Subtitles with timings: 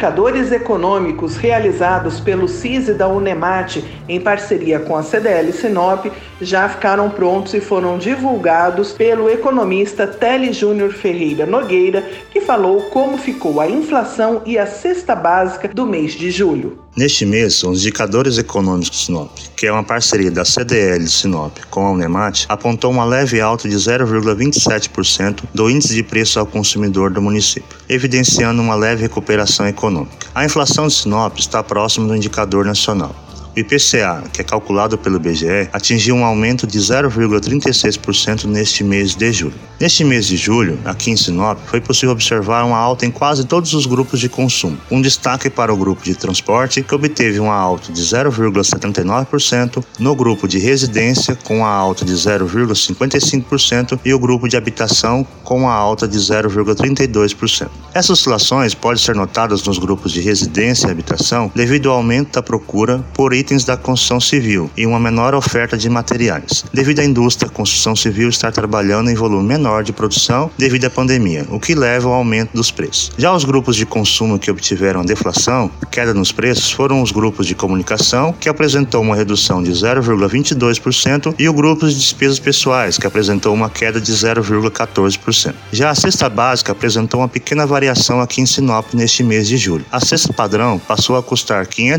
[0.00, 6.06] Indicadores econômicos realizados pelo CISI da Unemate em parceria com a CDL Sinop
[6.40, 12.02] já ficaram prontos e foram divulgados pelo economista Tele Júnior Ferreira Nogueira,
[12.32, 16.78] que falou como ficou a inflação e a cesta básica do mês de julho.
[16.96, 21.86] Neste mês, os indicadores econômicos de Sinop, que é uma parceria da CDL Sinop com
[21.86, 27.22] a Unemat, apontou uma leve alta de 0,27% do índice de preço ao consumidor do
[27.22, 29.89] município, evidenciando uma leve recuperação econômica.
[30.34, 33.14] A inflação de Sinop está próxima do indicador nacional.
[33.56, 39.32] O IPCA, que é calculado pelo IBGE, atingiu um aumento de 0,36% neste mês de
[39.32, 39.54] julho.
[39.80, 43.74] Neste mês de julho, aqui em Sinop, foi possível observar uma alta em quase todos
[43.74, 44.78] os grupos de consumo.
[44.90, 50.46] Um destaque para o grupo de transporte, que obteve uma alta de 0,79%, no grupo
[50.46, 56.06] de residência, com uma alta de 0,55%, e o grupo de habitação, com uma alta
[56.06, 57.68] de 0,32%.
[57.92, 62.42] Essas oscilações podem ser notadas nos grupos de residência e habitação devido ao aumento da
[62.42, 67.48] procura por itens da construção civil e uma menor oferta de materiais, devido à indústria
[67.48, 71.74] da construção civil estar trabalhando em volume menor de produção devido à pandemia, o que
[71.74, 73.10] leva ao aumento dos preços.
[73.16, 77.54] Já os grupos de consumo que obtiveram deflação, queda nos preços, foram os grupos de
[77.54, 83.54] comunicação, que apresentou uma redução de 0,22%, e o grupo de despesas pessoais, que apresentou
[83.54, 85.54] uma queda de 0,14%.
[85.72, 89.84] Já a cesta básica apresentou uma pequena variação aqui em Sinop neste mês de julho.
[89.90, 91.92] A cesta padrão passou a custar R$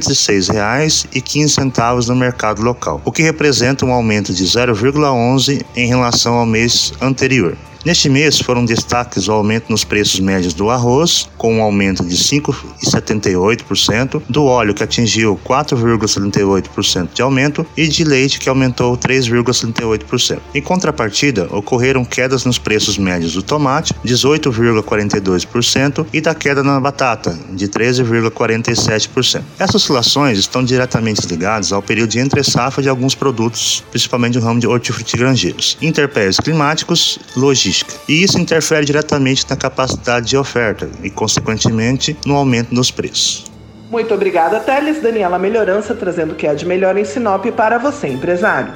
[1.32, 6.46] 506,15 centavos no mercado local, o que representa um aumento de 0,11 em relação ao
[6.46, 7.58] mês anterior.
[7.84, 12.16] Neste mês foram destaques o aumento nos preços médios do arroz, com um aumento de
[12.16, 20.38] 5,78%, do óleo que atingiu 4,78% de aumento e de leite que aumentou 3,78%.
[20.54, 27.36] Em contrapartida, ocorreram quedas nos preços médios do tomate, 18,42%, e da queda na batata,
[27.52, 29.42] de 13,47%.
[29.58, 34.60] Essas oscilações estão diretamente ligadas ao período de entre-safra de alguns produtos, principalmente no ramo
[34.60, 37.71] de hortifrutigranjeiros, interpéries climáticos, logística
[38.08, 43.46] e isso interfere diretamente na capacidade de oferta e, consequentemente, no aumento dos preços.
[43.90, 45.02] Muito obrigada, Teles.
[45.02, 48.72] Daniela Melhorança trazendo o que há de melhor em Sinop para você, empresário.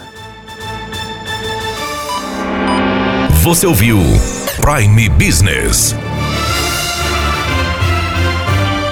[3.41, 3.99] Você ouviu
[4.59, 5.95] Prime Business.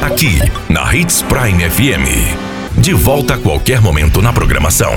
[0.02, 2.80] Aqui, na Hits Prime FM.
[2.80, 4.94] De volta a qualquer momento na programação.